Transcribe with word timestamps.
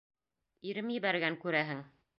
Ирем 0.71 0.91
ебәргән, 0.95 1.39
күрәһең! 1.45 1.89